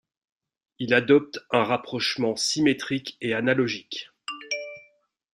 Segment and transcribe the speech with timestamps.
[0.79, 4.09] Il adopte un rapprochement symétrique et analogique.